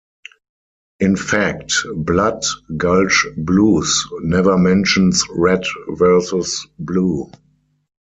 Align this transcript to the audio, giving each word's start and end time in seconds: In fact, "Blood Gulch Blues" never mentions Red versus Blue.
In 0.99 1.15
fact, 1.15 1.75
"Blood 1.95 2.43
Gulch 2.75 3.27
Blues" 3.37 4.03
never 4.23 4.57
mentions 4.57 5.23
Red 5.29 5.63
versus 5.89 6.65
Blue. 6.79 7.29